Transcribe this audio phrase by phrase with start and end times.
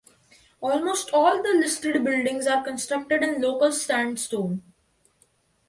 [0.61, 4.63] Almost all the listed buildings are constructed in local sandstone.